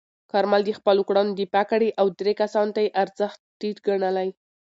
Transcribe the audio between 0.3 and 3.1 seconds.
کارمل د خپلو کړنو دفاع کړې او درې کسانو ته یې